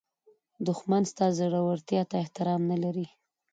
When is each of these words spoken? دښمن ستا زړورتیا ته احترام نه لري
دښمن 0.67 1.03
ستا 1.11 1.25
زړورتیا 1.37 2.01
ته 2.09 2.15
احترام 2.23 2.61
نه 2.71 2.77
لري 2.83 3.07